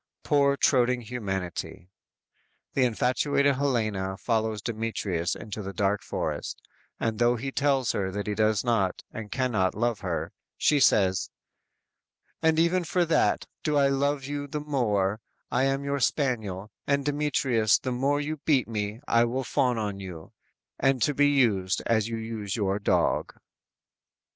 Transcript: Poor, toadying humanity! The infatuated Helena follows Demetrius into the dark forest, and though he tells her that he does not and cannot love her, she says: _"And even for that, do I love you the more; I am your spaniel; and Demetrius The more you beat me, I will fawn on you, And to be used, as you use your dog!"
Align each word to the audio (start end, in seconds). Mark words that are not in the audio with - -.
Poor, 0.23 0.57
toadying 0.57 1.01
humanity! 1.01 1.91
The 2.73 2.85
infatuated 2.85 3.57
Helena 3.57 4.17
follows 4.17 4.59
Demetrius 4.63 5.35
into 5.35 5.61
the 5.61 5.73
dark 5.73 6.01
forest, 6.01 6.59
and 6.99 7.19
though 7.19 7.35
he 7.35 7.51
tells 7.51 7.91
her 7.91 8.09
that 8.09 8.25
he 8.25 8.33
does 8.33 8.63
not 8.63 9.03
and 9.11 9.31
cannot 9.31 9.75
love 9.75 9.99
her, 9.99 10.33
she 10.57 10.79
says: 10.79 11.29
_"And 12.43 12.57
even 12.57 12.83
for 12.83 13.05
that, 13.05 13.45
do 13.61 13.77
I 13.77 13.89
love 13.89 14.23
you 14.25 14.47
the 14.47 14.59
more; 14.59 15.21
I 15.51 15.65
am 15.65 15.83
your 15.83 15.99
spaniel; 15.99 16.71
and 16.87 17.05
Demetrius 17.05 17.77
The 17.77 17.91
more 17.91 18.19
you 18.19 18.37
beat 18.37 18.67
me, 18.67 19.01
I 19.07 19.25
will 19.25 19.43
fawn 19.43 19.77
on 19.77 19.99
you, 19.99 20.33
And 20.79 20.99
to 21.03 21.13
be 21.13 21.27
used, 21.29 21.83
as 21.85 22.07
you 22.07 22.17
use 22.17 22.55
your 22.55 22.79
dog!" 22.79 23.35